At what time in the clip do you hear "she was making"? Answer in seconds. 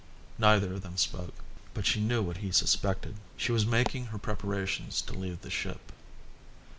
3.37-4.05